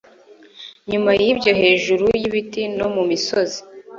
[0.91, 3.59] Nyuma yibyo hejuru yibiti no mumisozi